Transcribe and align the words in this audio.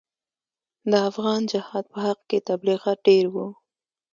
د 0.89 0.93
افغان 1.09 1.41
جهاد 1.51 1.85
په 1.93 1.99
حق 2.05 2.19
کې 2.29 2.37
تبلیغات 2.49 2.97
ډېر 3.07 3.25
وو. 3.33 3.47